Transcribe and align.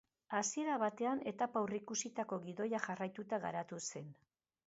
Hasiera 0.35 0.75
batean, 0.83 1.19
etapa 1.31 1.61
aurrikusitako 1.65 2.41
gidoia 2.47 2.81
jarraituta 2.87 3.41
garatu 3.47 3.83
zen. 3.85 4.11